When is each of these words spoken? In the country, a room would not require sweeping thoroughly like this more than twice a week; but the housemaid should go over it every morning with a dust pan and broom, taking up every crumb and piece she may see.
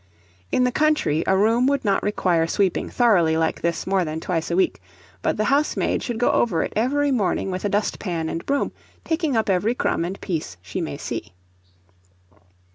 In 0.51 0.63
the 0.63 0.71
country, 0.71 1.23
a 1.27 1.37
room 1.37 1.67
would 1.67 1.85
not 1.85 2.01
require 2.01 2.47
sweeping 2.47 2.89
thoroughly 2.89 3.37
like 3.37 3.61
this 3.61 3.85
more 3.85 4.03
than 4.03 4.19
twice 4.19 4.49
a 4.49 4.55
week; 4.55 4.81
but 5.21 5.37
the 5.37 5.43
housemaid 5.43 6.01
should 6.01 6.17
go 6.17 6.31
over 6.31 6.63
it 6.63 6.73
every 6.75 7.11
morning 7.11 7.51
with 7.51 7.65
a 7.65 7.69
dust 7.69 7.99
pan 7.99 8.27
and 8.27 8.43
broom, 8.47 8.71
taking 9.05 9.37
up 9.37 9.47
every 9.47 9.75
crumb 9.75 10.03
and 10.03 10.19
piece 10.19 10.57
she 10.59 10.81
may 10.81 10.97
see. 10.97 11.33